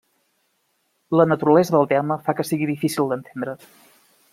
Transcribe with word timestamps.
La 1.19 1.27
naturalesa 1.29 1.75
del 1.77 1.87
terme 1.95 2.19
fa 2.29 2.37
que 2.41 2.49
sigui 2.51 2.71
difícil 2.75 3.13
d'entendre. 3.13 3.57